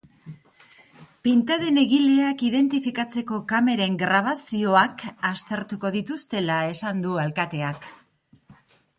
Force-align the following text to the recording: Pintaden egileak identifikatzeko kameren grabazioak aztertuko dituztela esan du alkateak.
Pintaden 1.25 1.75
egileak 1.81 2.39
identifikatzeko 2.47 3.37
kameren 3.51 3.99
grabazioak 4.03 5.03
aztertuko 5.29 5.91
dituztela 5.97 6.57
esan 6.71 7.05
du 7.05 7.13
alkateak. 7.25 7.87